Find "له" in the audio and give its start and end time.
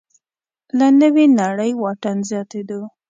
0.77-0.87